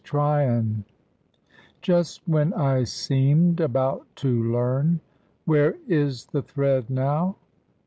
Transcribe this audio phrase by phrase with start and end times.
[0.03, 0.83] TRYON_
[1.83, 4.99] "Just when I seemed about to learn!
[5.45, 7.35] Where is the thread now?